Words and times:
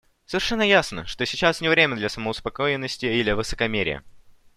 Совершенно 0.25 0.63
ясно, 0.63 1.05
что 1.05 1.27
сейчас 1.27 1.61
не 1.61 1.69
время 1.69 1.95
для 1.95 2.09
самоуспокоенности 2.09 3.05
или 3.05 3.29
высокомерия. 3.33 4.03